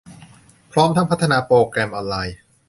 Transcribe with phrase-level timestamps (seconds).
[0.71, 2.35] พร้อมทั้งพัฒนาโปรแกรมออนไลน์